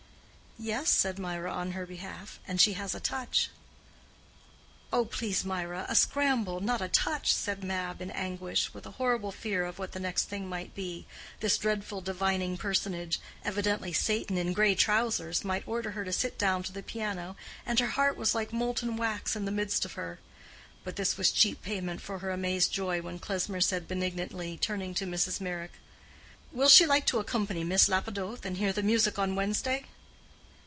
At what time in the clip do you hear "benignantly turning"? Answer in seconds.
23.87-24.93